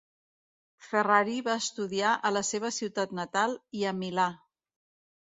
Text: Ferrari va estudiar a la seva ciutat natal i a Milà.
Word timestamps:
Ferrari 0.85 1.35
va 1.49 1.59
estudiar 1.65 2.15
a 2.31 2.33
la 2.39 2.45
seva 2.55 2.75
ciutat 2.81 3.17
natal 3.23 3.57
i 3.83 3.89
a 3.93 3.97
Milà. 4.03 4.31